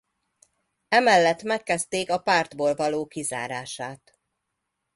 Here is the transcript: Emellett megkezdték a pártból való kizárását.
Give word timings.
Emellett 0.87 1.43
megkezdték 1.43 2.09
a 2.11 2.19
pártból 2.21 2.75
való 2.75 3.07
kizárását. 3.07 4.19